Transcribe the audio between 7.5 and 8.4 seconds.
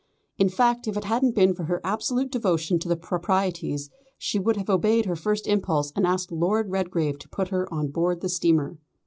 on board the